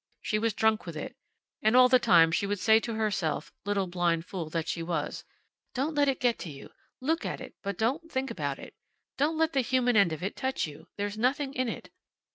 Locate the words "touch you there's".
10.35-11.19